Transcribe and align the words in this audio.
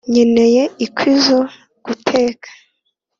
nkeneye 0.09 0.63
inkwi 0.83 1.11
zo 1.25 1.39
guteka. 1.85 2.49